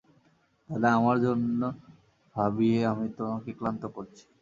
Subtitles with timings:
[0.69, 1.67] দাদা, আমার জন্যে
[2.35, 4.23] ভাবিয়ে আমি তোমাকে ক্লান্ত করছি।